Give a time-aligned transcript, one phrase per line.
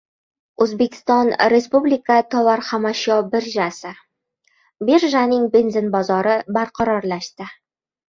[0.63, 3.95] “O‘zbekiston respublika tovar-xomashyo birjasi”:
[4.91, 7.55] birjaning benzin bozori barqarorlashdi